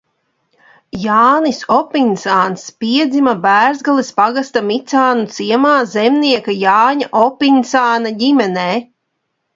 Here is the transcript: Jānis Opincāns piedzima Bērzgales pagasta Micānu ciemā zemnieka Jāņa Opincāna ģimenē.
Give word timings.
Jānis 1.01 1.59
Opincāns 1.73 2.63
piedzima 2.85 3.35
Bērzgales 3.45 4.09
pagasta 4.21 4.65
Micānu 4.71 5.29
ciemā 5.37 5.77
zemnieka 5.93 6.57
Jāņa 6.65 7.11
Opincāna 7.29 8.17
ģimenē. 8.25 8.69